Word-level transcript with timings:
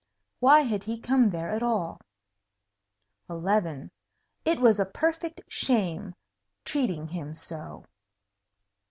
Why 0.39 0.61
had 0.61 0.83
he 0.85 0.99
come 0.99 1.29
there 1.29 1.51
at 1.51 1.61
all? 1.61 2.01
11. 3.29 3.91
It 4.43 4.59
was 4.59 4.79
a 4.79 4.85
perfect 4.87 5.41
shame, 5.47 6.15
treating 6.65 7.07
him 7.09 7.35
so. 7.35 7.85